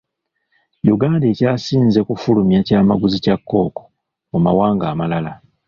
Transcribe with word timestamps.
Uganda 0.95 1.25
ekyasinze 1.31 1.99
kufulumya 2.07 2.59
kyamaguzi 2.67 3.17
kya 3.23 3.35
Kkooko 3.39 3.81
mu 4.31 4.39
mawanga 4.45 4.85
amalala. 4.93 5.31